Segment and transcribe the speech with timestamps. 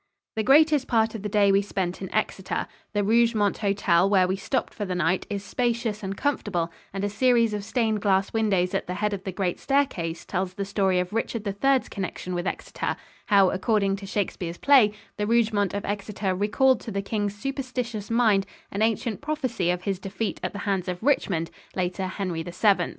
[0.35, 2.65] The greatest part of the day we spent in Exeter.
[2.91, 7.07] The Rougemont Hotel, where we stopped for the night, is spacious and comfortable, and a
[7.07, 10.99] series of stained glass windows at the head of the great staircase tells the story
[10.99, 12.95] of Richard Ill's connection with Exeter;
[13.27, 18.47] how, according to Shakespeare's play, the Rougemont of Exeter recalled to the king's superstitious mind
[18.71, 22.87] an ancient prophecy of his defeat at the hands of Richmond, later Henry VII.